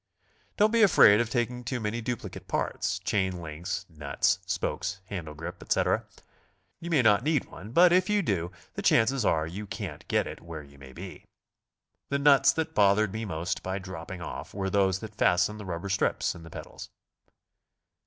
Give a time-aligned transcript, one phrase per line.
[0.57, 5.61] Don't be afraid of taking too many duplicate parts,— chain links, nuts, spokes, handle grip,
[5.61, 6.05] etc.
[6.79, 10.25] You Vnay not need one, but if you do the chances are you can't get
[10.25, 11.25] it where you may be.
[12.09, 15.87] The nuts that bothered me most by dropping off were those that fasten the rubber
[15.87, 16.89] strips in the pedals.